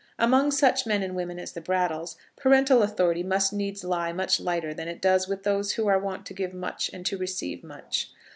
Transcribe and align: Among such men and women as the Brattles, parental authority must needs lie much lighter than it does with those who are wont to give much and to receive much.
Among 0.17 0.49
such 0.49 0.87
men 0.87 1.03
and 1.03 1.15
women 1.15 1.37
as 1.37 1.51
the 1.51 1.61
Brattles, 1.61 2.17
parental 2.35 2.81
authority 2.81 3.21
must 3.21 3.53
needs 3.53 3.83
lie 3.83 4.11
much 4.11 4.39
lighter 4.39 4.73
than 4.73 4.87
it 4.87 4.99
does 4.99 5.27
with 5.27 5.43
those 5.43 5.73
who 5.73 5.85
are 5.85 5.99
wont 5.99 6.25
to 6.25 6.33
give 6.33 6.55
much 6.55 6.89
and 6.91 7.05
to 7.05 7.19
receive 7.19 7.63
much. 7.63 8.09